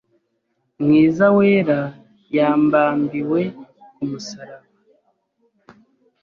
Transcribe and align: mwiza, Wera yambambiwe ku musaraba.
mwiza, 0.81 1.25
Wera 1.37 1.79
yambambiwe 2.35 3.41
ku 3.93 4.03
musaraba. 4.09 4.67